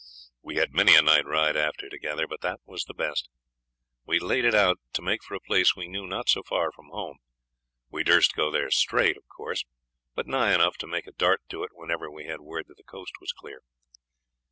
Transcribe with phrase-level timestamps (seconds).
[0.41, 3.29] We had many a night ride after together, but that was the best.
[4.03, 6.71] We had laid it out to make for a place we knew not so far
[6.71, 7.19] from home.
[7.91, 9.63] We dursn't go there straight, of course,
[10.15, 12.83] but nigh enough to make a dart to it whenever we had word that the
[12.83, 13.61] coast was clear.